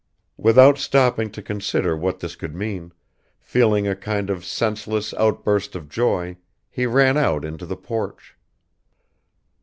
Without 0.37 0.79
stopping 0.79 1.29
to 1.29 1.43
consider 1.43 1.95
what 1.95 2.21
this 2.21 2.35
could 2.35 2.55
mean, 2.55 2.91
feeling 3.39 3.87
a 3.87 3.95
kind 3.95 4.31
of 4.31 4.43
senseless 4.43 5.13
outburst 5.13 5.75
of 5.75 5.89
joy, 5.89 6.37
he 6.71 6.87
ran 6.87 7.17
out 7.17 7.45
into 7.45 7.67
the 7.67 7.77
porch 7.77 8.35